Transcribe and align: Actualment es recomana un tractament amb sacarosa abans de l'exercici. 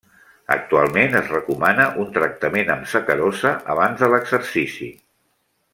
Actualment 0.53 1.17
es 1.19 1.29
recomana 1.33 1.85
un 2.05 2.09
tractament 2.17 2.73
amb 2.77 2.89
sacarosa 2.95 3.55
abans 3.75 4.03
de 4.05 4.11
l'exercici. 4.15 4.91